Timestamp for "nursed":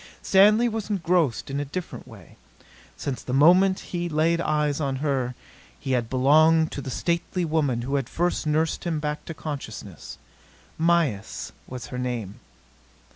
8.47-8.83